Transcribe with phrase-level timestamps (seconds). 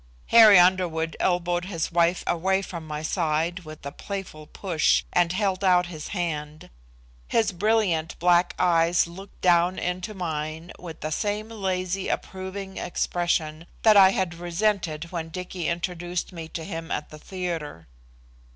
[0.29, 5.63] Harry Underwood elbowed his wife away from my side with a playful push, and held
[5.63, 6.71] out his hand.
[7.27, 13.95] His brilliant, black eyes looked down into mine with the same lazy approving expression that
[13.95, 17.87] I had resented when Dicky introduced me to him at the theatre.